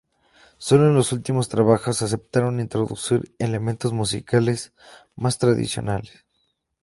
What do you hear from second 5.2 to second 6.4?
tradicionales.